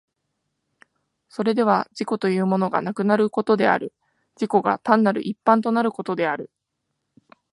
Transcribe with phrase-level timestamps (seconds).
[1.29, 3.93] それでは自己というものがなくなることである、
[4.35, 6.49] 自己が単なる一般となることである。